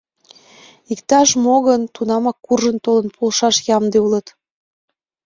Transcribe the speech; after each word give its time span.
Иктаж-мо 0.93 1.55
гын, 1.67 1.81
тунамак 1.93 2.37
куржын 2.45 2.77
толын 2.85 3.07
полшаш 3.15 3.55
ямде 3.77 3.97
улыт. 4.05 4.27